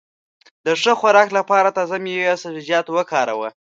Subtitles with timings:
[0.65, 3.49] د ښه خوراک لپاره تازه مېوې او سبزيجات وکاروه.